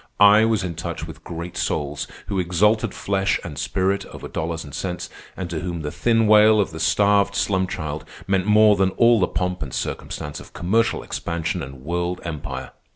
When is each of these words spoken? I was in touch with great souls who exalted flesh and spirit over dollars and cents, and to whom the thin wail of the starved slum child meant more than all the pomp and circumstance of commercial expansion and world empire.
I 0.19 0.45
was 0.45 0.63
in 0.63 0.73
touch 0.73 1.05
with 1.05 1.23
great 1.23 1.55
souls 1.55 2.07
who 2.25 2.39
exalted 2.39 2.91
flesh 2.91 3.39
and 3.43 3.55
spirit 3.59 4.03
over 4.07 4.27
dollars 4.27 4.63
and 4.63 4.73
cents, 4.73 5.11
and 5.37 5.47
to 5.51 5.59
whom 5.59 5.81
the 5.81 5.91
thin 5.91 6.25
wail 6.25 6.59
of 6.59 6.71
the 6.71 6.79
starved 6.79 7.35
slum 7.35 7.67
child 7.67 8.03
meant 8.25 8.47
more 8.47 8.75
than 8.75 8.89
all 8.97 9.19
the 9.19 9.27
pomp 9.27 9.61
and 9.61 9.75
circumstance 9.75 10.39
of 10.39 10.53
commercial 10.53 11.03
expansion 11.03 11.61
and 11.61 11.83
world 11.83 12.19
empire. 12.23 12.71